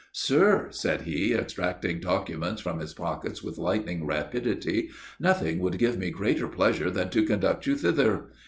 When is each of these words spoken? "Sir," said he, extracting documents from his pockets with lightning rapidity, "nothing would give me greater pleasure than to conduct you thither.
"Sir," 0.13 0.69
said 0.71 1.01
he, 1.03 1.31
extracting 1.35 1.99
documents 1.99 2.59
from 2.59 2.79
his 2.79 2.91
pockets 2.91 3.43
with 3.43 3.59
lightning 3.59 4.07
rapidity, 4.07 4.89
"nothing 5.19 5.59
would 5.59 5.77
give 5.77 5.99
me 5.99 6.09
greater 6.09 6.47
pleasure 6.47 6.89
than 6.89 7.11
to 7.11 7.23
conduct 7.23 7.67
you 7.67 7.75
thither. 7.75 8.31